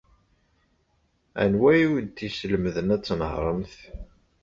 [1.43, 3.73] Anwa ay awent-yeslemden ad tnehṛemt.